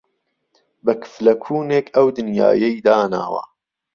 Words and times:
به 0.83 0.93
کفله 1.01 1.33
کوونێک 1.43 1.85
ئەو 1.95 2.07
دنیایەی 2.17 2.83
داناوه 2.85 3.43